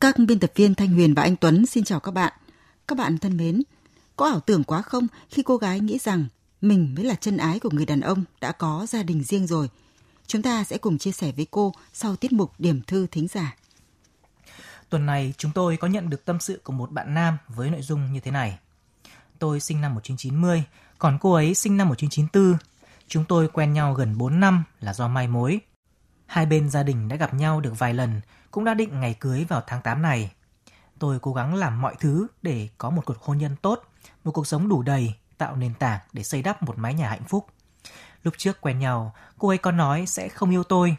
[0.00, 2.32] Các biên tập viên Thanh Huyền và anh Tuấn xin chào các bạn.
[2.88, 3.62] Các bạn thân mến,
[4.16, 6.26] có ảo tưởng quá không khi cô gái nghĩ rằng
[6.60, 9.68] mình mới là chân ái của người đàn ông đã có gia đình riêng rồi?
[10.26, 13.56] Chúng ta sẽ cùng chia sẻ với cô sau tiết mục điểm thư thính giả.
[14.88, 17.82] Tuần này chúng tôi có nhận được tâm sự của một bạn nam với nội
[17.82, 18.58] dung như thế này.
[19.38, 20.64] Tôi sinh năm 1990,
[20.98, 22.58] còn cô ấy sinh năm 1994.
[23.08, 25.60] Chúng tôi quen nhau gần 4 năm là do mai mối.
[26.26, 29.44] Hai bên gia đình đã gặp nhau được vài lần, cũng đã định ngày cưới
[29.44, 30.32] vào tháng 8 này.
[30.98, 33.82] Tôi cố gắng làm mọi thứ để có một cuộc hôn nhân tốt,
[34.24, 37.24] một cuộc sống đủ đầy, tạo nền tảng để xây đắp một mái nhà hạnh
[37.28, 37.46] phúc.
[38.22, 40.96] Lúc trước quen nhau, cô ấy có nói sẽ không yêu tôi.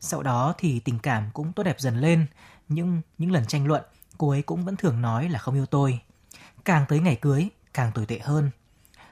[0.00, 2.26] Sau đó thì tình cảm cũng tốt đẹp dần lên,
[2.68, 3.82] nhưng những lần tranh luận,
[4.18, 6.00] cô ấy cũng vẫn thường nói là không yêu tôi.
[6.64, 8.50] Càng tới ngày cưới, càng tồi tệ hơn.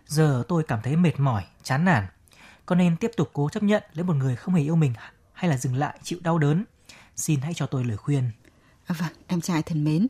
[0.07, 2.07] Giờ tôi cảm thấy mệt mỏi, chán nản.
[2.67, 4.93] Có nên tiếp tục cố chấp nhận lấy một người không hề yêu mình
[5.33, 6.65] hay là dừng lại chịu đau đớn?
[7.21, 8.31] Xin hãy cho tôi lời khuyên.
[8.87, 10.07] À, vâng, em trai thân mến,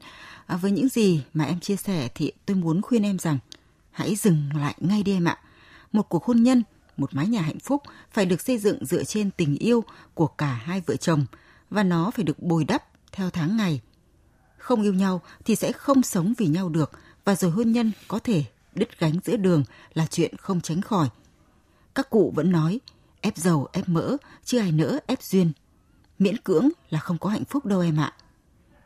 [0.46, 3.38] à, với những gì mà em chia sẻ thì tôi muốn khuyên em rằng
[3.90, 5.38] hãy dừng lại ngay đi em ạ.
[5.92, 6.62] Một cuộc hôn nhân,
[6.96, 10.60] một mái nhà hạnh phúc phải được xây dựng dựa trên tình yêu của cả
[10.64, 11.24] hai vợ chồng
[11.70, 13.80] và nó phải được bồi đắp theo tháng ngày.
[14.58, 16.90] Không yêu nhau thì sẽ không sống vì nhau được
[17.24, 19.64] và rồi hôn nhân có thể đứt gánh giữa đường
[19.94, 21.08] là chuyện không tránh khỏi.
[21.94, 22.80] Các cụ vẫn nói,
[23.20, 25.52] ép dầu ép mỡ, chứ ai nỡ ép duyên.
[26.20, 28.12] Miễn cưỡng là không có hạnh phúc đâu em ạ.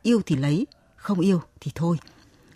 [0.03, 1.99] Yêu thì lấy, không yêu thì thôi.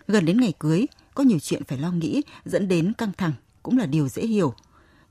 [0.07, 3.31] Gần đến ngày cưới, có nhiều chuyện phải lo nghĩ dẫn đến căng thẳng
[3.63, 4.53] cũng là điều dễ hiểu.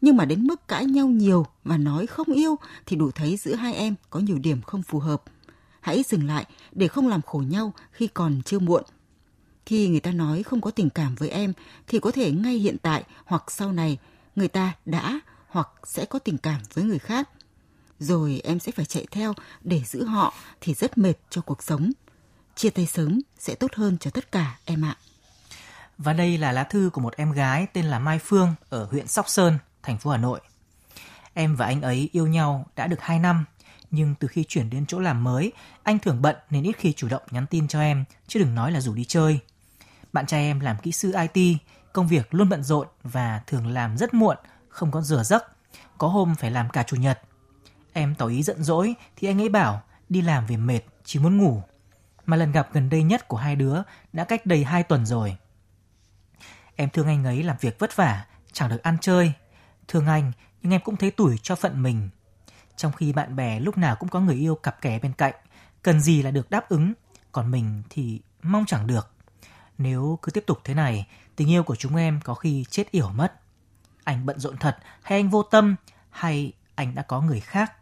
[0.01, 3.55] Nhưng mà đến mức cãi nhau nhiều và nói không yêu thì đủ thấy giữa
[3.55, 5.23] hai em có nhiều điểm không phù hợp.
[5.81, 8.83] Hãy dừng lại để không làm khổ nhau khi còn chưa muộn.
[9.67, 11.53] Khi người ta nói không có tình cảm với em
[11.87, 13.99] thì có thể ngay hiện tại hoặc sau này
[14.37, 17.29] người ta đã hoặc sẽ có tình cảm với người khác.
[17.99, 21.93] Rồi em sẽ phải chạy theo để giữ họ thì rất mệt cho cuộc sống.
[22.55, 24.97] Chia tay sớm sẽ tốt hơn cho tất cả em ạ.
[25.99, 29.07] Và đây là lá thư của một em gái tên là Mai Phương ở huyện
[29.07, 30.41] Sóc Sơn, thành phố Hà Nội.
[31.35, 33.45] Em và anh ấy yêu nhau đã được 2 năm,
[33.91, 37.09] nhưng từ khi chuyển đến chỗ làm mới, anh thường bận nên ít khi chủ
[37.09, 39.41] động nhắn tin cho em, chứ đừng nói là rủ đi chơi.
[40.13, 41.59] Bạn trai em làm kỹ sư IT,
[41.93, 44.37] công việc luôn bận rộn và thường làm rất muộn,
[44.69, 45.45] không có rửa giấc.
[45.99, 47.21] Có hôm phải làm cả chủ nhật.
[47.99, 51.37] Em tỏ ý giận dỗi thì anh ấy bảo đi làm về mệt, chỉ muốn
[51.37, 51.63] ngủ.
[52.27, 53.83] Mà lần gặp gần đây nhất của hai đứa
[54.13, 55.37] đã cách đây hai tuần rồi.
[56.77, 59.33] Em thương anh ấy làm việc vất vả, chẳng được ăn chơi.
[59.89, 60.33] Thương anh,
[60.63, 62.09] nhưng em cũng thấy tủi cho phận mình.
[62.77, 65.35] Trong khi bạn bè lúc nào cũng có người yêu cặp kè bên cạnh,
[65.83, 66.93] cần gì là được đáp ứng,
[67.33, 69.13] còn mình thì mong chẳng được.
[69.79, 73.11] Nếu cứ tiếp tục thế này, tình yêu của chúng em có khi chết yểu
[73.11, 73.41] mất.
[74.05, 75.77] Anh bận rộn thật, hay anh vô tâm,
[76.11, 77.73] hay anh đã có người khác.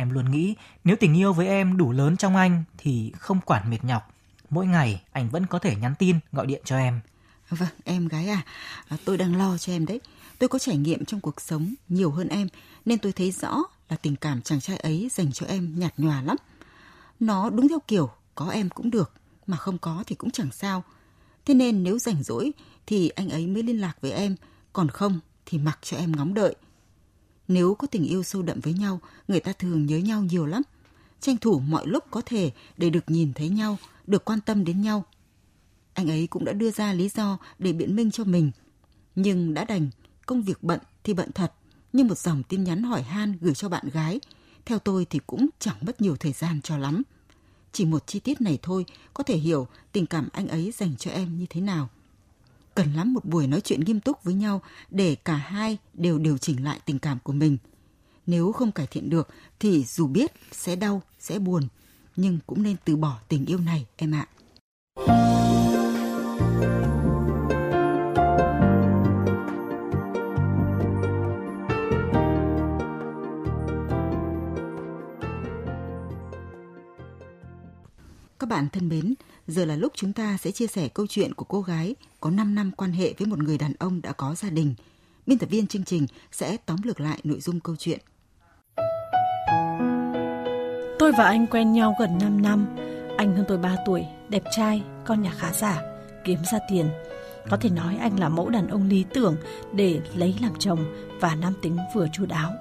[0.00, 3.70] Em luôn nghĩ nếu tình yêu với em đủ lớn trong anh thì không quản
[3.70, 4.14] mệt nhọc.
[4.50, 7.00] Mỗi ngày anh vẫn có thể nhắn tin, gọi điện cho em.
[7.50, 8.42] Vâng, em gái à.
[8.88, 10.00] à, tôi đang lo cho em đấy.
[10.38, 12.48] Tôi có trải nghiệm trong cuộc sống nhiều hơn em,
[12.84, 16.22] nên tôi thấy rõ là tình cảm chàng trai ấy dành cho em nhạt nhòa
[16.22, 16.36] lắm.
[17.20, 19.12] Nó đúng theo kiểu có em cũng được,
[19.46, 20.84] mà không có thì cũng chẳng sao.
[21.44, 22.52] Thế nên nếu rảnh rỗi
[22.86, 24.36] thì anh ấy mới liên lạc với em,
[24.72, 26.54] còn không thì mặc cho em ngóng đợi.
[27.50, 30.62] Nếu có tình yêu sâu đậm với nhau, người ta thường nhớ nhau nhiều lắm.
[31.20, 34.82] Tranh thủ mọi lúc có thể để được nhìn thấy nhau, được quan tâm đến
[34.82, 35.04] nhau.
[35.94, 38.50] Anh ấy cũng đã đưa ra lý do để biện minh cho mình.
[39.14, 39.90] Nhưng đã đành,
[40.26, 41.52] công việc bận thì bận thật.
[41.92, 44.20] Nhưng một dòng tin nhắn hỏi han gửi cho bạn gái,
[44.64, 47.02] theo tôi thì cũng chẳng mất nhiều thời gian cho lắm.
[47.72, 51.10] Chỉ một chi tiết này thôi có thể hiểu tình cảm anh ấy dành cho
[51.10, 51.88] em như thế nào
[52.80, 56.38] cần lắm một buổi nói chuyện nghiêm túc với nhau để cả hai đều điều
[56.38, 57.56] chỉnh lại tình cảm của mình.
[58.26, 59.28] Nếu không cải thiện được
[59.58, 61.62] thì dù biết sẽ đau, sẽ buồn,
[62.16, 64.26] nhưng cũng nên từ bỏ tình yêu này em ạ.
[78.38, 79.14] Các bạn thân mến,
[79.50, 82.54] Giờ là lúc chúng ta sẽ chia sẻ câu chuyện của cô gái có 5
[82.54, 84.74] năm quan hệ với một người đàn ông đã có gia đình.
[85.26, 88.00] Biên tập viên chương trình sẽ tóm lược lại nội dung câu chuyện.
[90.98, 92.66] Tôi và anh quen nhau gần 5 năm.
[93.18, 95.82] Anh hơn tôi 3 tuổi, đẹp trai, con nhà khá giả,
[96.24, 96.86] kiếm ra tiền.
[97.50, 99.36] Có thể nói anh là mẫu đàn ông lý tưởng
[99.72, 100.84] để lấy làm chồng
[101.20, 102.52] và nam tính vừa chu đáo.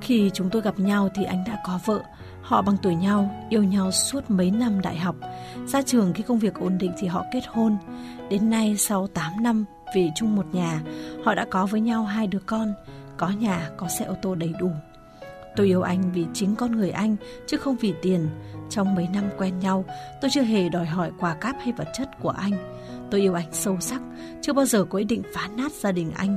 [0.00, 2.02] Khi chúng tôi gặp nhau thì anh đã có vợ.
[2.46, 5.16] Họ bằng tuổi nhau, yêu nhau suốt mấy năm đại học.
[5.66, 7.76] Ra trường khi công việc ổn định thì họ kết hôn.
[8.30, 9.64] Đến nay sau 8 năm
[9.94, 10.80] về chung một nhà,
[11.24, 12.74] họ đã có với nhau hai đứa con,
[13.16, 14.70] có nhà, có xe ô tô đầy đủ.
[15.56, 17.16] Tôi yêu anh vì chính con người anh,
[17.46, 18.28] chứ không vì tiền.
[18.70, 19.84] Trong mấy năm quen nhau,
[20.20, 22.52] tôi chưa hề đòi hỏi quà cáp hay vật chất của anh.
[23.10, 24.02] Tôi yêu anh sâu sắc,
[24.42, 26.36] chưa bao giờ có ý định phá nát gia đình anh.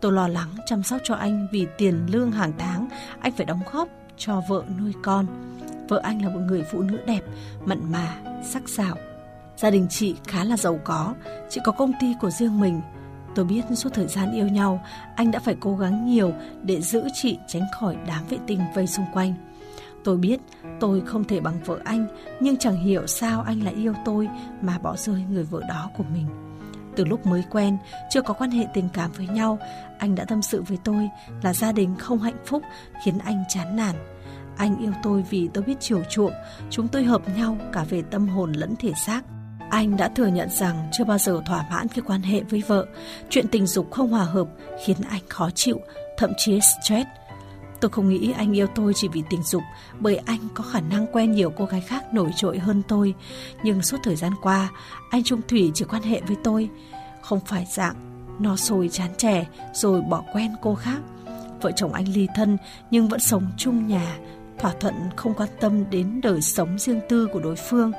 [0.00, 2.88] Tôi lo lắng chăm sóc cho anh vì tiền lương hàng tháng
[3.20, 3.88] anh phải đóng góp
[4.24, 5.26] cho vợ nuôi con.
[5.88, 7.20] Vợ anh là một người phụ nữ đẹp,
[7.64, 8.96] mặn mà, sắc sảo.
[9.56, 11.14] Gia đình chị khá là giàu có,
[11.50, 12.80] chị có công ty của riêng mình.
[13.34, 14.84] Tôi biết suốt thời gian yêu nhau,
[15.16, 16.32] anh đã phải cố gắng nhiều
[16.62, 19.34] để giữ chị tránh khỏi đám vệ tinh vây xung quanh.
[20.04, 20.40] Tôi biết
[20.80, 22.06] tôi không thể bằng vợ anh,
[22.40, 24.28] nhưng chẳng hiểu sao anh lại yêu tôi
[24.60, 26.26] mà bỏ rơi người vợ đó của mình.
[26.96, 27.76] Từ lúc mới quen,
[28.10, 29.58] chưa có quan hệ tình cảm với nhau,
[29.98, 31.08] anh đã tâm sự với tôi
[31.42, 32.62] là gia đình không hạnh phúc
[33.04, 33.94] khiến anh chán nản.
[34.56, 36.32] Anh yêu tôi vì tôi biết chiều chuộng,
[36.70, 39.24] chúng tôi hợp nhau cả về tâm hồn lẫn thể xác.
[39.70, 42.86] Anh đã thừa nhận rằng chưa bao giờ thỏa mãn khi quan hệ với vợ.
[43.30, 44.48] Chuyện tình dục không hòa hợp
[44.84, 45.80] khiến anh khó chịu,
[46.18, 47.06] thậm chí stress.
[47.80, 49.62] Tôi không nghĩ anh yêu tôi chỉ vì tình dục,
[50.00, 53.14] bởi anh có khả năng quen nhiều cô gái khác nổi trội hơn tôi.
[53.62, 54.70] Nhưng suốt thời gian qua,
[55.10, 56.68] anh Trung Thủy chỉ quan hệ với tôi.
[57.22, 57.94] Không phải dạng
[58.38, 60.98] no sôi chán trẻ rồi bỏ quen cô khác.
[61.60, 62.58] Vợ chồng anh ly thân
[62.90, 64.18] nhưng vẫn sống chung nhà,
[64.62, 67.92] thỏa thuận không quan tâm đến đời sống riêng tư của đối phương.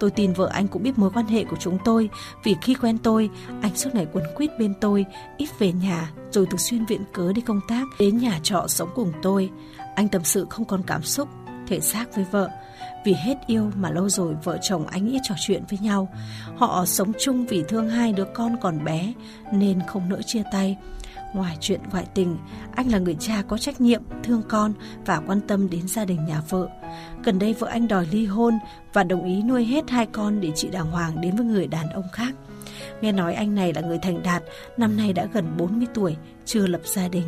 [0.00, 2.08] Tôi tin vợ anh cũng biết mối quan hệ của chúng tôi,
[2.44, 3.30] vì khi quen tôi,
[3.62, 5.04] anh suốt ngày quấn quýt bên tôi,
[5.36, 8.88] ít về nhà, rồi thường xuyên viện cớ đi công tác, đến nhà trọ sống
[8.94, 9.50] cùng tôi.
[9.94, 11.28] Anh tâm sự không còn cảm xúc,
[11.66, 12.48] thể xác với vợ.
[13.04, 16.08] Vì hết yêu mà lâu rồi vợ chồng anh ít trò chuyện với nhau.
[16.56, 19.12] Họ sống chung vì thương hai đứa con còn bé
[19.52, 20.76] nên không nỡ chia tay.
[21.36, 22.36] Ngoài chuyện ngoại tình,
[22.74, 24.72] anh là người cha có trách nhiệm, thương con
[25.06, 26.68] và quan tâm đến gia đình nhà vợ.
[27.24, 28.58] Gần đây vợ anh đòi ly hôn
[28.92, 31.90] và đồng ý nuôi hết hai con để chị đàng hoàng đến với người đàn
[31.90, 32.34] ông khác.
[33.00, 34.42] Nghe nói anh này là người thành đạt,
[34.76, 37.26] năm nay đã gần 40 tuổi, chưa lập gia đình.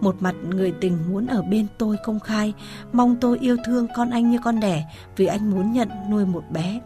[0.00, 2.52] Một mặt người tình muốn ở bên tôi công khai,
[2.92, 4.84] mong tôi yêu thương con anh như con đẻ
[5.16, 6.80] vì anh muốn nhận nuôi một bé.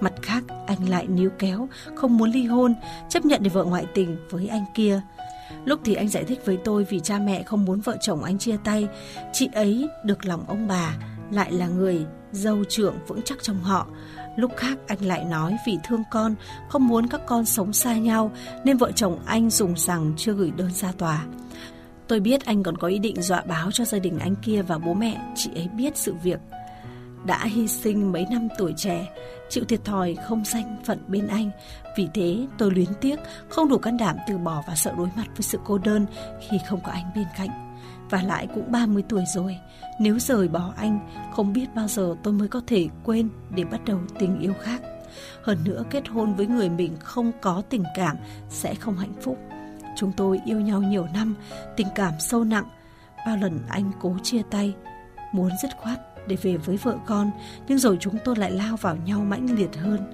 [0.00, 2.74] Mặt khác, anh lại níu kéo, không muốn ly hôn,
[3.08, 5.00] chấp nhận để vợ ngoại tình với anh kia.
[5.64, 8.38] Lúc thì anh giải thích với tôi vì cha mẹ không muốn vợ chồng anh
[8.38, 8.88] chia tay,
[9.32, 10.96] chị ấy được lòng ông bà,
[11.30, 13.86] lại là người dâu trưởng vững chắc trong họ.
[14.36, 16.34] Lúc khác anh lại nói vì thương con,
[16.68, 18.32] không muốn các con sống xa nhau
[18.64, 21.24] nên vợ chồng anh dùng rằng chưa gửi đơn ra tòa.
[22.08, 24.78] Tôi biết anh còn có ý định dọa báo cho gia đình anh kia và
[24.78, 26.38] bố mẹ, chị ấy biết sự việc.
[27.26, 29.08] Đã hy sinh mấy năm tuổi trẻ,
[29.48, 31.50] chịu thiệt thòi không danh phận bên anh.
[31.96, 35.26] Vì thế tôi luyến tiếc, không đủ can đảm từ bỏ và sợ đối mặt
[35.36, 36.06] với sự cô đơn
[36.48, 37.48] khi không có anh bên cạnh.
[38.10, 39.56] Và lại cũng 30 tuổi rồi,
[40.00, 43.80] nếu rời bỏ anh, không biết bao giờ tôi mới có thể quên để bắt
[43.86, 44.82] đầu tình yêu khác.
[45.42, 48.16] Hơn nữa kết hôn với người mình không có tình cảm
[48.48, 49.38] sẽ không hạnh phúc.
[49.96, 51.34] Chúng tôi yêu nhau nhiều năm,
[51.76, 52.66] tình cảm sâu nặng.
[53.26, 54.74] Bao lần anh cố chia tay,
[55.32, 57.30] muốn dứt khoát để về với vợ con,
[57.68, 60.12] nhưng rồi chúng tôi lại lao vào nhau mãnh liệt hơn.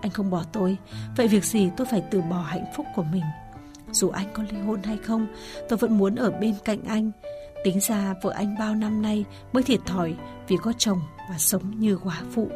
[0.00, 0.76] Anh không bỏ tôi,
[1.16, 3.24] vậy việc gì tôi phải từ bỏ hạnh phúc của mình?
[3.90, 5.26] Dù anh có ly hôn hay không,
[5.68, 7.10] tôi vẫn muốn ở bên cạnh anh.
[7.64, 10.14] Tính ra vợ anh bao năm nay mới thiệt thòi
[10.48, 11.00] vì có chồng
[11.30, 12.48] và sống như quả phụ.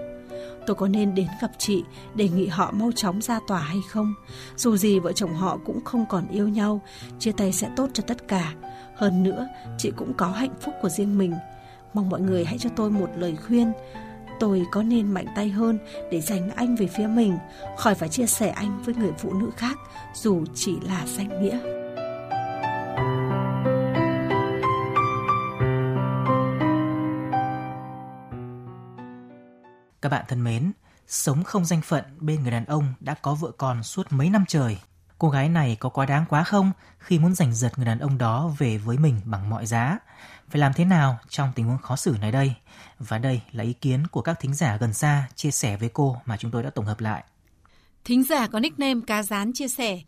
[0.66, 1.84] Tôi có nên đến gặp chị
[2.14, 4.14] đề nghị họ mau chóng ra tòa hay không?
[4.56, 6.80] Dù gì vợ chồng họ cũng không còn yêu nhau,
[7.18, 8.54] chia tay sẽ tốt cho tất cả.
[8.94, 9.48] Hơn nữa,
[9.78, 11.34] chị cũng có hạnh phúc của riêng mình.
[11.94, 13.72] Mong mọi người hãy cho tôi một lời khuyên.
[14.40, 15.78] Tôi có nên mạnh tay hơn
[16.10, 17.38] để giành anh về phía mình,
[17.76, 19.78] khỏi phải chia sẻ anh với người phụ nữ khác,
[20.14, 21.58] dù chỉ là danh nghĩa.
[30.02, 30.72] Các bạn thân mến,
[31.06, 34.44] sống không danh phận bên người đàn ông đã có vợ con suốt mấy năm
[34.48, 34.78] trời.
[35.18, 38.18] Cô gái này có quá đáng quá không khi muốn giành giật người đàn ông
[38.18, 39.98] đó về với mình bằng mọi giá?
[40.48, 42.52] Phải làm thế nào trong tình huống khó xử này đây?
[42.98, 46.16] Và đây là ý kiến của các thính giả gần xa chia sẻ với cô
[46.26, 47.24] mà chúng tôi đã tổng hợp lại.
[48.04, 50.00] Thính giả có nickname cá rán chia sẻ.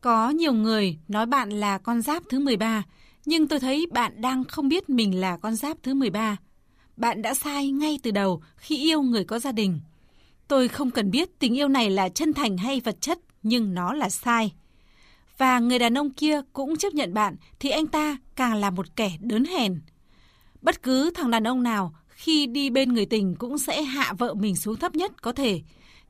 [0.00, 2.82] Có nhiều người nói bạn là con giáp thứ 13,
[3.26, 6.36] nhưng tôi thấy bạn đang không biết mình là con giáp thứ 13.
[6.96, 9.80] Bạn đã sai ngay từ đầu khi yêu người có gia đình.
[10.48, 13.92] Tôi không cần biết tình yêu này là chân thành hay vật chất, nhưng nó
[13.92, 14.52] là sai.
[15.40, 18.96] Và người đàn ông kia cũng chấp nhận bạn thì anh ta càng là một
[18.96, 19.80] kẻ đớn hèn.
[20.62, 24.34] Bất cứ thằng đàn ông nào khi đi bên người tình cũng sẽ hạ vợ
[24.34, 25.60] mình xuống thấp nhất có thể,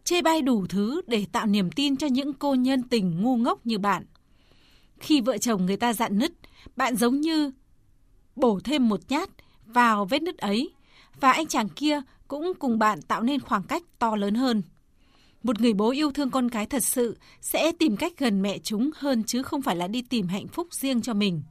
[0.04, 3.66] chê bai đủ thứ để tạo niềm tin cho những cô nhân tình ngu ngốc
[3.66, 4.04] như bạn.
[5.00, 6.32] Khi vợ chồng người ta dạn nứt,
[6.76, 7.50] bạn giống như
[8.37, 9.30] bổ thêm một nhát
[9.66, 10.70] vào vết nứt ấy
[11.20, 14.62] và anh chàng kia cũng cùng bạn tạo nên khoảng cách to lớn hơn.
[15.42, 18.90] Một người bố yêu thương con cái thật sự sẽ tìm cách gần mẹ chúng
[18.97, 21.42] hơn chứ không phải là đi tìm hạnh phúc riêng cho mình.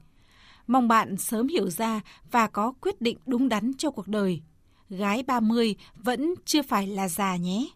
[0.66, 4.40] Mong bạn sớm hiểu ra và có quyết định đúng đắn cho cuộc đời.
[4.88, 7.66] Gái 30 vẫn chưa phải là già nhé.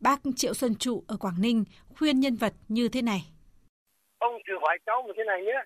[0.00, 1.64] Bác Triệu Xuân Trụ ở Quảng Ninh
[1.98, 3.20] khuyên nhân vật như thế này.
[4.18, 5.58] Ông thử hỏi cháu một thế này nhé.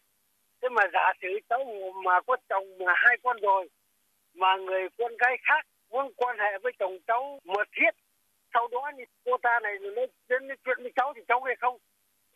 [0.63, 1.59] Thế mà giả sử cháu
[2.05, 3.69] mà có chồng mà hai con rồi,
[4.35, 7.93] mà người con gái khác muốn quan hệ với chồng cháu mật thiết,
[8.55, 9.91] sau đó thì cô ta này nó
[10.29, 11.79] đến chuyện với cháu thì cháu nghe không?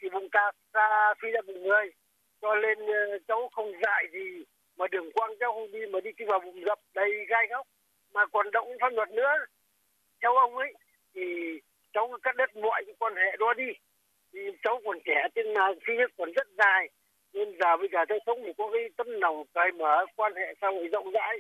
[0.01, 1.93] Thì vùng ta ra phi ra vùng người,
[2.41, 4.45] cho nên ờ, cháu không dạy gì
[4.77, 7.67] mà đường quang cháu không đi mà đi vào vùng dập đầy gai góc.
[8.15, 9.33] Mà còn động pháp luật nữa.
[10.23, 10.73] Theo ông ấy
[11.15, 11.23] thì
[11.93, 13.73] cháu cắt đứt mọi cái quan hệ đó đi.
[14.33, 16.89] Thì cháu còn trẻ trên là khi còn rất dài.
[17.33, 20.55] Nên giờ bây giờ tôi sống thì có cái tấm lòng cởi mở quan hệ
[20.61, 21.37] xã hội rộng rãi.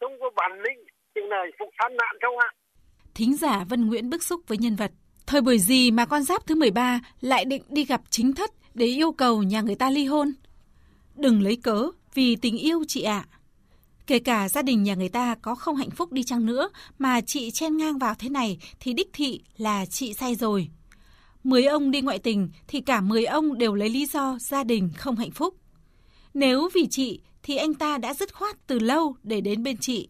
[0.00, 2.50] Sống có bản lĩnh chừng này phục sát nạn không ạ
[3.14, 4.92] thính giả Vân Nguyễn bức xúc với nhân vật
[5.26, 8.86] thời buổi gì mà con giáp thứ 13 lại định đi gặp chính thất để
[8.86, 10.32] yêu cầu nhà người ta ly hôn
[11.16, 13.38] đừng lấy cớ, vì tình yêu chị ạ à.
[14.06, 16.68] Kể cả gia đình nhà người ta có không hạnh phúc đi chăng nữa
[16.98, 20.68] mà chị chen ngang vào thế này thì đích thị là chị sai rồi.
[21.44, 24.90] Mười ông đi ngoại tình thì cả mười ông đều lấy lý do gia đình
[24.96, 25.54] không hạnh phúc.
[26.34, 30.08] Nếu vì chị thì anh ta đã dứt khoát từ lâu để đến bên chị.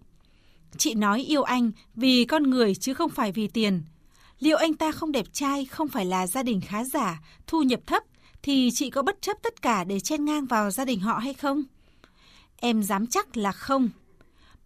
[0.76, 3.83] Chị nói yêu anh vì con người chứ không phải vì tiền.
[4.38, 7.81] Liệu anh ta không đẹp trai, không phải là gia đình khá giả, thu nhập
[7.87, 8.02] thấp
[8.43, 11.35] thì chị có bất chấp tất cả để chen ngang vào gia đình họ hay
[11.35, 11.62] không?
[12.57, 13.88] Em dám chắc là không.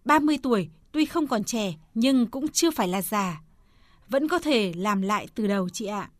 [0.05, 3.41] 30 tuổi tuy không còn trẻ nhưng cũng chưa phải là già.
[4.09, 6.11] Vẫn có thể làm lại từ đầu chị ạ.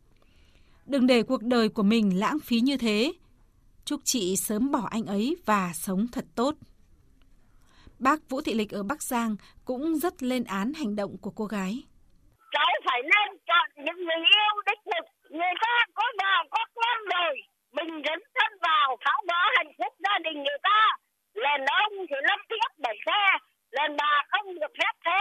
[0.85, 3.13] Đừng để cuộc đời của mình lãng phí như thế.
[3.85, 6.55] Chúc chị sớm bỏ anh ấy và sống thật tốt.
[7.99, 11.45] Bác Vũ Thị Lịch ở Bắc Giang cũng rất lên án hành động của cô
[11.45, 11.83] gái.
[12.51, 15.05] Cháu phải nên chọn những người yêu đích thực.
[15.29, 17.35] Người ta có vợ có con rồi.
[17.71, 20.97] Mình dấn thân vào, phá vỡ hạnh phúc gia đình người ta
[21.33, 23.21] lần ông thì lâm tiếp đẩy xe,
[23.71, 25.19] lần bà không được phép thế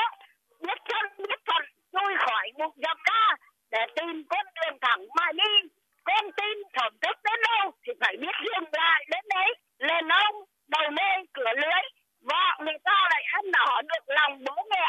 [0.60, 3.34] biết chân biết phận, chui khỏi bụng dập ra
[3.70, 5.68] để tìm con đường thẳng mà đi
[6.04, 10.34] con tin phẩm thức đến đâu thì phải biết dừng lại đến đấy lần ông,
[10.68, 11.82] đầu mê, cửa lưới
[12.28, 14.88] vợ người ta lại ăn nở được lòng bố mẹ,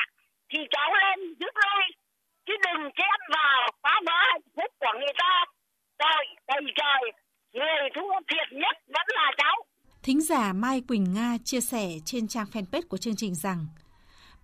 [0.49, 1.85] thì cháu lên giúp lui
[2.45, 5.45] chứ đừng chen vào phá vỡ hạnh phúc của người ta
[5.99, 7.11] trời, đầy trời,
[7.53, 9.55] người thua thiệt nhất vẫn là cháu
[10.03, 13.65] Thính giả Mai Quỳnh Nga chia sẻ trên trang fanpage của chương trình rằng,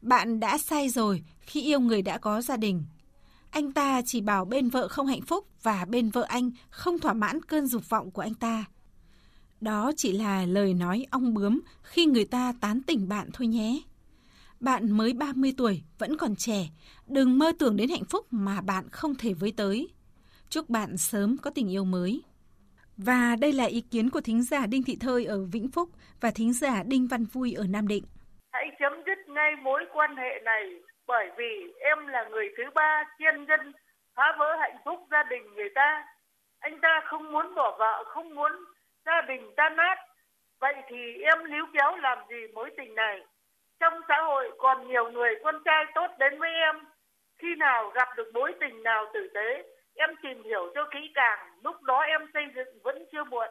[0.01, 2.83] Bạn đã sai rồi khi yêu người đã có gia đình.
[3.51, 7.13] Anh ta chỉ bảo bên vợ không hạnh phúc và bên vợ anh không thỏa
[7.13, 8.65] mãn cơn dục vọng của anh ta.
[9.61, 13.81] Đó chỉ là lời nói ong bướm khi người ta tán tỉnh bạn thôi nhé.
[14.59, 16.59] Bạn mới 30 tuổi, vẫn còn trẻ,
[17.07, 19.87] đừng mơ tưởng đến hạnh phúc mà bạn không thể với tới.
[20.49, 22.23] Chúc bạn sớm có tình yêu mới.
[22.97, 25.89] Và đây là ý kiến của thính giả Đinh Thị Thơi ở Vĩnh Phúc
[26.21, 28.03] và thính giả Đinh Văn Vui ở Nam Định.
[28.51, 30.63] Hãy chấm dứt ngay mối quan hệ này
[31.07, 33.73] bởi vì em là người thứ ba chuyên dân
[34.15, 36.05] phá vỡ hạnh phúc gia đình người ta.
[36.59, 38.51] Anh ta không muốn bỏ vợ, không muốn
[39.05, 39.95] gia đình tan nát.
[40.59, 43.21] Vậy thì em líu kéo làm gì mối tình này?
[43.79, 46.75] Trong xã hội còn nhiều người con trai tốt đến với em.
[47.37, 49.63] Khi nào gặp được mối tình nào tử tế,
[49.95, 53.49] em tìm hiểu cho kỹ càng lúc đó em xây dựng vẫn chưa muộn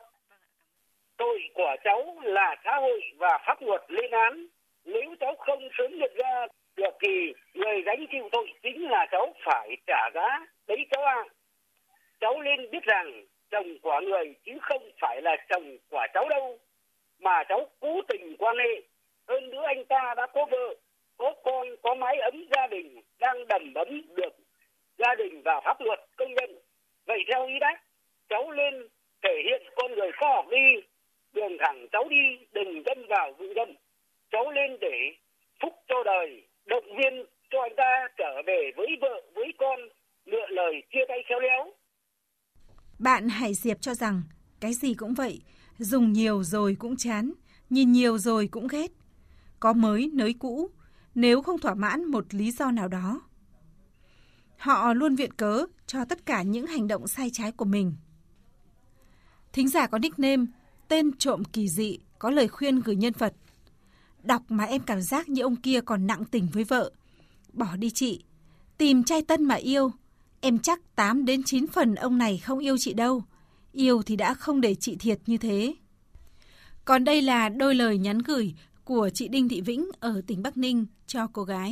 [1.17, 4.47] tội của cháu là xã hội và pháp luật lên án
[4.85, 6.47] nếu cháu không sớm nhận ra
[6.77, 11.15] được thì người gánh chịu tội chính là cháu phải trả giá đấy cháu ạ
[11.15, 11.31] à.
[12.21, 16.59] cháu nên biết rằng chồng của người, chứ không phải là chồng của cháu đâu.
[17.19, 18.83] Mà cháu cố tình quan hệ.
[19.29, 20.75] Hơn nữa anh ta đã có vợ,
[21.17, 24.37] có con, có mái ấm gia đình, đang đầm ấm được
[24.99, 26.51] gia đình và pháp luật công nhận.
[27.07, 27.83] Vậy theo ý bác,
[28.29, 28.89] cháu lên
[29.23, 30.83] thể hiện con người khoa học đi,
[31.33, 33.69] đường thẳng cháu đi, đừng đâm vào vụ dâm.
[34.31, 35.13] Cháu lên để
[35.61, 39.89] phúc cho đời, động viên cho anh ta trở về với vợ, với con
[40.25, 41.73] lựa lời chia tay khéo léo
[43.05, 44.23] bạn Hải Diệp cho rằng
[44.61, 45.41] cái gì cũng vậy
[45.79, 47.33] dùng nhiều rồi cũng chán
[47.71, 48.93] nhìn nhiều rồi cũng ghét
[49.61, 50.71] có mới nới cũ
[51.15, 53.21] nếu không thỏa mãn một lý do nào đó
[54.65, 57.95] Họ luôn viện cớ cho tất cả những hành động sai trái của mình.
[59.53, 60.45] Thính giả có nickname
[60.89, 63.35] tên trộm kỳ dị có lời khuyên gửi nhân vật.
[64.23, 66.91] Đọc mà em cảm giác như ông kia còn nặng tình với vợ.
[67.53, 68.25] Bỏ đi chị,
[68.79, 69.93] tìm trai tân mà yêu.
[70.49, 73.23] Em chắc 8 đến 9 phần ông này không yêu chị đâu.
[73.73, 75.75] Yêu thì đã không để chị thiệt như thế.
[76.85, 78.47] Còn đây là đôi lời nhắn gửi
[78.85, 81.71] của chị Đinh Thị Vĩnh ở tỉnh Bắc Ninh cho cô gái.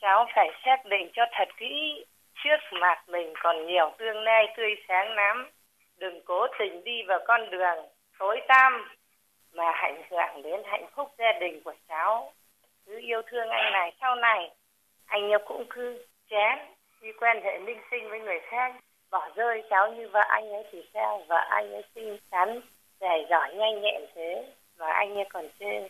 [0.00, 2.04] Cháu phải xác định cho thật kỹ
[2.44, 5.50] trước mặt mình còn nhiều tương lai tươi sáng lắm.
[5.98, 7.78] Đừng cố tình đi vào con đường
[8.18, 8.72] tối tăm
[9.52, 12.32] mà ảnh hưởng đến hạnh phúc gia đình của cháu.
[12.86, 14.50] Cứ yêu thương anh này sau này,
[15.06, 16.75] anh yêu cũng cứ chán
[17.06, 18.74] đi quen hệ linh sinh với người khác
[19.10, 22.60] bỏ rơi cháu như vợ anh ấy thì sao vợ anh ấy xinh xắn
[23.00, 25.88] dài giỏi nhanh nhẹn thế và anh ấy còn chê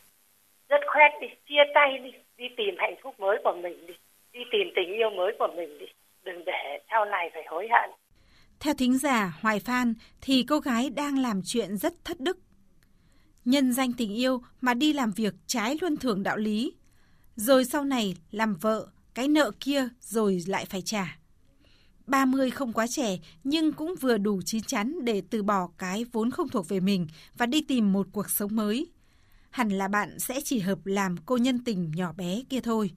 [0.69, 3.95] rất khoét đi chia tay đi đi tìm hạnh phúc mới của mình đi
[4.33, 5.87] đi tìm tình yêu mới của mình đi
[6.25, 7.91] đừng để sau này phải hối hận
[8.61, 12.39] theo thính giả Hoài Phan thì cô gái đang làm chuyện rất thất đức.
[13.45, 16.75] Nhân danh tình yêu mà đi làm việc trái luân thường đạo lý.
[17.37, 21.19] Rồi sau này làm vợ, cái nợ kia rồi lại phải trả.
[22.07, 26.31] 30 không quá trẻ nhưng cũng vừa đủ chín chắn để từ bỏ cái vốn
[26.31, 27.07] không thuộc về mình
[27.37, 28.87] và đi tìm một cuộc sống mới.
[29.51, 32.91] Hẳn là bạn sẽ chỉ hợp làm cô nhân tình nhỏ bé kia thôi,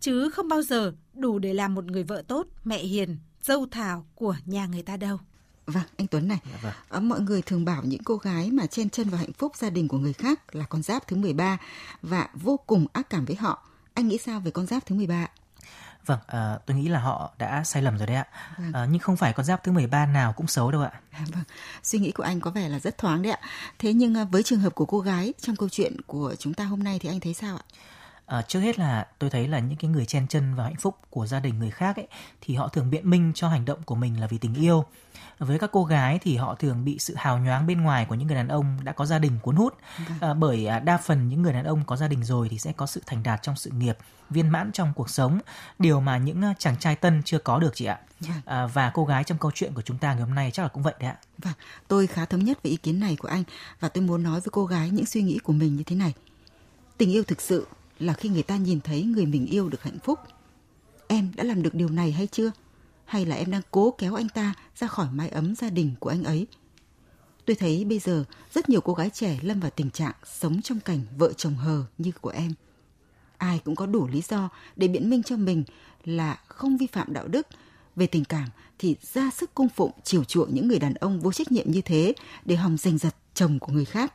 [0.00, 4.06] chứ không bao giờ đủ để làm một người vợ tốt, mẹ hiền, dâu thảo
[4.14, 5.18] của nhà người ta đâu.
[5.66, 7.08] Vâng, anh Tuấn này, dạ vâng.
[7.08, 9.88] mọi người thường bảo những cô gái mà chen chân vào hạnh phúc gia đình
[9.88, 11.58] của người khác là con giáp thứ 13
[12.02, 13.68] và vô cùng ác cảm với họ.
[13.94, 15.28] Anh nghĩ sao về con giáp thứ 13
[16.08, 18.26] Vâng, à, tôi nghĩ là họ đã sai lầm rồi đấy ạ.
[18.58, 18.72] Vâng.
[18.72, 20.92] À, nhưng không phải con giáp thứ 13 nào cũng xấu đâu ạ.
[21.10, 21.44] À, vâng,
[21.82, 23.40] suy nghĩ của anh có vẻ là rất thoáng đấy ạ.
[23.78, 26.64] Thế nhưng à, với trường hợp của cô gái trong câu chuyện của chúng ta
[26.64, 27.64] hôm nay thì anh thấy sao ạ?
[28.28, 30.96] À, trước hết là tôi thấy là những cái người chen chân vào hạnh phúc
[31.10, 32.06] của gia đình người khác ấy
[32.40, 34.84] thì họ thường biện minh cho hành động của mình là vì tình yêu.
[35.38, 38.26] Với các cô gái thì họ thường bị sự hào nhoáng bên ngoài của những
[38.26, 39.74] người đàn ông đã có gia đình cuốn hút.
[40.08, 40.30] Vâng.
[40.30, 42.72] à, bởi à, đa phần những người đàn ông có gia đình rồi thì sẽ
[42.72, 43.98] có sự thành đạt trong sự nghiệp
[44.30, 45.40] viên mãn trong cuộc sống
[45.78, 47.98] điều mà những à, chàng trai tân chưa có được chị ạ.
[48.20, 48.40] Vâng.
[48.44, 50.68] à, và cô gái trong câu chuyện của chúng ta ngày hôm nay chắc là
[50.68, 51.16] cũng vậy đấy ạ.
[51.38, 51.54] Vâng
[51.88, 53.44] tôi khá thống nhất với ý kiến này của anh
[53.80, 56.12] và tôi muốn nói với cô gái những suy nghĩ của mình như thế này.
[56.98, 57.66] Tình yêu thực sự
[57.98, 60.18] là khi người ta nhìn thấy người mình yêu được hạnh phúc
[61.08, 62.50] em đã làm được điều này hay chưa
[63.04, 66.10] hay là em đang cố kéo anh ta ra khỏi mái ấm gia đình của
[66.10, 66.46] anh ấy.
[67.44, 70.80] Tôi thấy bây giờ rất nhiều cô gái trẻ lâm vào tình trạng sống trong
[70.80, 72.52] cảnh vợ chồng hờ như của em.
[73.36, 75.64] Ai cũng có đủ lý do để biện minh cho mình
[76.04, 77.46] là không vi phạm đạo đức.
[77.96, 81.32] Về tình cảm thì ra sức cung phụng chiều chuộng những người đàn ông vô
[81.32, 84.14] trách nhiệm như thế để hòng giành giật chồng của người khác.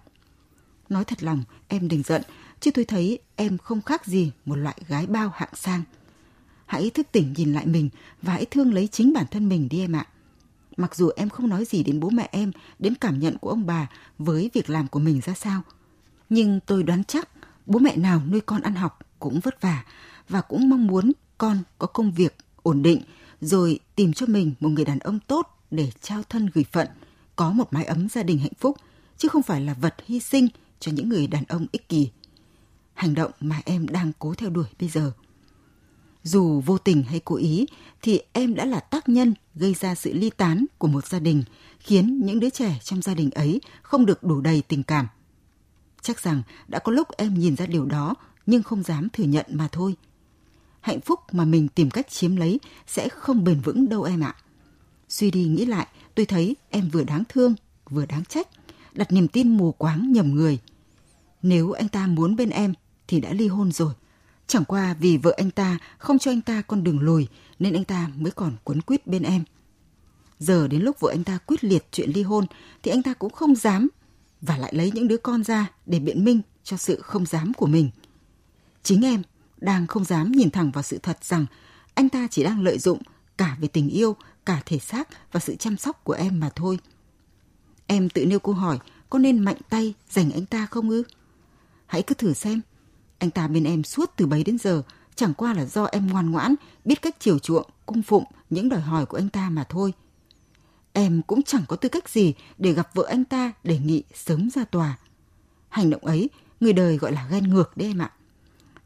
[0.89, 2.21] Nói thật lòng, em đừng giận,
[2.63, 5.83] chứ tôi thấy em không khác gì một loại gái bao hạng sang–
[6.73, 7.89] Hãy thức tỉnh nhìn lại mình
[8.21, 10.07] và hãy thương lấy chính bản thân mình đi em ạ.
[10.77, 13.65] Mặc dù em không nói gì đến bố mẹ em, đến cảm nhận của ông
[13.65, 15.61] bà với việc làm của mình ra sao.
[16.29, 17.29] Nhưng tôi đoán chắc
[17.65, 19.83] bố mẹ nào nuôi con ăn học cũng vất vả
[20.29, 23.01] và cũng mong muốn con có công việc ổn định
[23.41, 26.87] rồi tìm cho mình một người đàn ông tốt để trao thân gửi phận,
[27.35, 28.77] có một mái ấm gia đình hạnh phúc,
[29.17, 30.47] chứ không phải là vật hy sinh
[30.79, 32.09] cho những người đàn ông ích kỷ.
[32.93, 35.11] Hành động mà em đang cố theo đuổi bây giờ–
[36.23, 37.65] dù vô tình hay cố ý
[38.01, 41.43] thì em đã là tác nhân gây ra sự ly tán của một gia đình,
[41.79, 45.07] khiến những đứa trẻ trong gia đình ấy không được đủ đầy tình cảm.
[46.01, 49.45] Chắc rằng đã có lúc em nhìn ra điều đó nhưng không dám thừa nhận
[49.49, 49.95] mà thôi.
[50.81, 54.35] Hạnh phúc mà mình tìm cách chiếm lấy sẽ không bền vững đâu em ạ.
[55.09, 57.55] Suy đi nghĩ lại, tôi thấy em vừa đáng thương,
[57.89, 58.47] vừa đáng trách,
[58.93, 60.59] đặt niềm tin mù quáng nhầm người.
[61.41, 62.73] Nếu anh ta muốn bên em
[63.13, 63.93] thì đã ly hôn rồi
[64.47, 67.27] Chẳng qua vì vợ anh ta không cho anh ta con đường lùi
[67.59, 69.43] nên anh ta mới còn quấn quýt bên em.
[70.39, 72.45] Giờ đến lúc vợ anh ta quyết liệt chuyện ly hôn
[72.83, 73.87] thì anh ta cũng không dám
[74.41, 77.67] và lại lấy những đứa con ra để biện minh cho sự không dám của
[77.67, 77.89] mình.
[78.83, 79.21] Chính em
[79.57, 81.45] đang không dám nhìn thẳng vào sự thật rằng
[81.93, 83.01] anh ta chỉ đang lợi dụng
[83.37, 86.79] cả về tình yêu, cả thể xác và sự chăm sóc của em mà thôi.
[87.87, 91.03] Em tự nêu câu hỏi có nên mạnh tay dành anh ta không ư?
[91.85, 92.61] Hãy cứ thử xem
[93.23, 94.83] anh ta bên em suốt từ bấy đến giờ,
[95.15, 96.55] chẳng qua là do em ngoan ngoãn,
[96.85, 99.93] biết cách chiều chuộng, cung phụng những đòi hỏi của anh ta mà thôi.
[100.93, 104.49] Em cũng chẳng có tư cách gì để gặp vợ anh ta đề nghị sớm
[104.49, 104.97] ra tòa.
[105.69, 108.11] Hành động ấy, người đời gọi là ghen ngược đấy em ạ.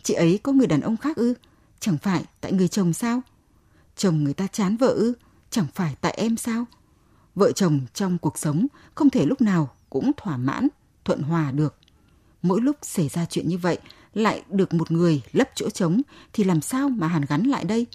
[0.03, 1.33] Chị ấy có người đàn ông khác ư?
[1.79, 3.21] Chẳng phải tại người chồng sao?
[3.95, 5.13] Chồng người ta chán vợ ư?
[5.49, 6.65] Chẳng phải tại em sao?
[7.35, 10.67] Vợ chồng trong cuộc sống không thể lúc nào cũng thỏa mãn,
[11.05, 11.75] thuận hòa được.
[12.41, 13.79] Mỗi lúc xảy ra chuyện như vậy
[14.17, 16.01] lại được một người lấp chỗ trống
[16.33, 17.85] thì làm sao mà hàn gắn lại đây?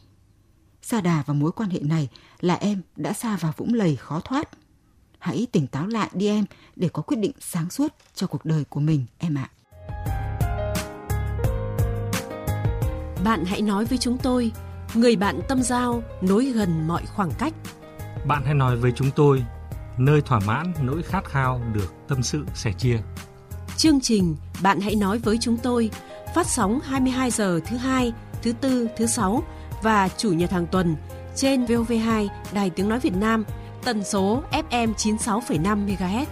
[0.83, 2.09] Sa đà vào mối quan hệ này
[2.41, 4.49] là em đã xa vào vũng lầy khó thoát.
[5.19, 6.45] Hãy tỉnh táo lại đi em
[6.77, 9.51] để có quyết định sáng suốt cho cuộc đời của mình em ạ.
[9.51, 9.63] À.
[13.25, 14.53] Bạn hãy nói với chúng tôi,
[14.95, 17.55] người bạn tâm giao nối gần mọi khoảng cách.
[18.27, 19.45] Bạn hãy nói với chúng tôi,
[19.99, 22.99] nơi thỏa mãn nỗi khát khao được tâm sự sẻ chia.
[23.77, 25.91] Chương trình Bạn hãy nói với chúng tôi
[26.35, 29.42] phát sóng 22 giờ thứ hai, thứ tư, thứ sáu
[29.83, 30.97] và chủ nhật hàng tuần
[31.37, 33.45] trên VOV2 Đài Tiếng nói Việt Nam,
[33.85, 36.27] tần số FM 96,5 MHz.